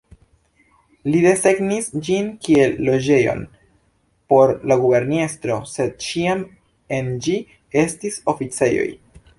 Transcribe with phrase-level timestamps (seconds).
[1.15, 3.45] Li desegnis ĝin kiel loĝejon
[4.33, 6.45] por la guberniestro, sed ĉiam
[7.01, 7.39] en ĝi
[7.87, 8.91] estis oficejoj.